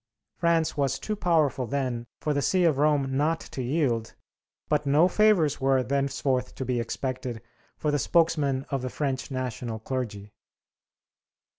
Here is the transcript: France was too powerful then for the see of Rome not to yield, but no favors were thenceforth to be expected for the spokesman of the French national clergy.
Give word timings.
France 0.39 0.75
was 0.75 0.97
too 0.97 1.15
powerful 1.15 1.67
then 1.67 2.07
for 2.21 2.33
the 2.33 2.41
see 2.41 2.63
of 2.63 2.79
Rome 2.79 3.15
not 3.15 3.39
to 3.39 3.61
yield, 3.61 4.15
but 4.67 4.87
no 4.87 5.07
favors 5.07 5.61
were 5.61 5.83
thenceforth 5.83 6.55
to 6.55 6.65
be 6.65 6.79
expected 6.79 7.39
for 7.77 7.91
the 7.91 7.99
spokesman 7.99 8.65
of 8.71 8.81
the 8.81 8.89
French 8.89 9.29
national 9.29 9.77
clergy. 9.77 10.33